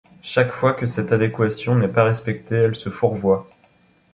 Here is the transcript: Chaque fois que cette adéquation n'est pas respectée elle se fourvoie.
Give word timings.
Chaque 0.23 0.49
fois 0.51 0.73
que 0.73 0.87
cette 0.87 1.11
adéquation 1.11 1.75
n'est 1.75 1.87
pas 1.87 2.05
respectée 2.05 2.55
elle 2.55 2.73
se 2.73 2.89
fourvoie. 2.89 3.47